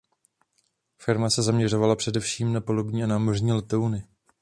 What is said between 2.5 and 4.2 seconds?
na palubní a námořní letouny.